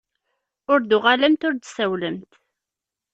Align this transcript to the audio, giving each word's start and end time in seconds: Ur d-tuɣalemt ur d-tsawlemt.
Ur 0.71 0.79
d-tuɣalemt 0.81 1.45
ur 1.47 1.53
d-tsawlemt. 1.55 2.31